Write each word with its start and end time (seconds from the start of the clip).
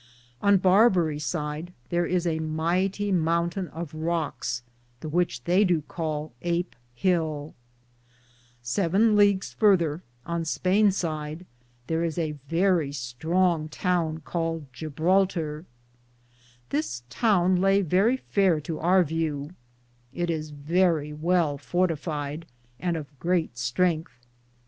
On 0.41 0.57
Barbaric 0.57 1.21
side 1.21 1.73
Thar 1.91 2.07
is 2.07 2.25
a 2.25 2.39
myghtie 2.39 3.13
mountayn 3.13 3.67
of 3.67 3.93
Rockes, 3.93 4.63
the 5.01 5.09
which 5.09 5.43
theye 5.43 5.63
do 5.67 5.83
call 5.83 6.33
Ape 6.41 6.75
hill.^ 6.95 7.53
7 8.63 9.15
Leages 9.15 9.53
further, 9.53 10.01
on 10.25 10.43
Spayne 10.43 10.89
side, 10.91 11.45
thar 11.87 12.03
is 12.03 12.17
a 12.17 12.31
verrie 12.49 12.89
strone 12.91 13.67
(strong) 13.67 13.69
towne 13.69 14.21
Caled 14.21 14.65
Jebbatore.^ 14.73 15.65
This 16.71 17.03
towne 17.11 17.57
Lay 17.57 17.83
verrie 17.83 18.17
fayer 18.17 18.59
to 18.63 18.79
our 18.79 19.03
vew. 19.03 19.51
It 20.11 20.31
is 20.31 20.49
verrie 20.49 21.13
well 21.13 21.59
fortified, 21.59 22.47
and 22.79 22.97
of 22.97 23.07
greate 23.19 23.53
strengthe. 23.55 24.17